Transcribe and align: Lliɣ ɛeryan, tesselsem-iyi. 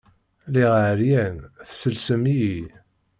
Lliɣ 0.51 0.73
ɛeryan, 0.85 1.37
tesselsem-iyi. 1.67 2.61